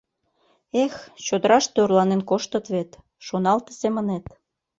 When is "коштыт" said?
2.29-2.65